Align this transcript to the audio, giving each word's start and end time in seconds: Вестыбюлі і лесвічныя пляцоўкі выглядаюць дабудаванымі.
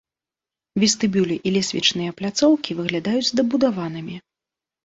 Вестыбюлі 0.83 1.37
і 1.49 1.51
лесвічныя 1.57 2.15
пляцоўкі 2.21 2.71
выглядаюць 2.81 3.35
дабудаванымі. 3.41 4.15